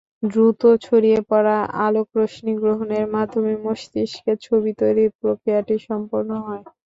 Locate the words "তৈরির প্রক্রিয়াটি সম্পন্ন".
4.79-6.29